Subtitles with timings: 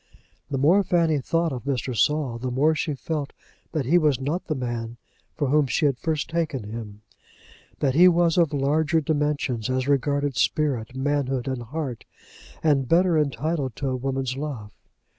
[0.49, 1.95] The more Fanny thought of Mr.
[1.95, 3.33] Saul, the more she felt
[3.71, 4.97] that he was not the man
[5.35, 7.03] for which she had first taken him,
[7.81, 12.05] that he was of larger dimensions as regarded spirit, manhood, and heart,
[12.63, 14.71] and better entitled to a woman's love.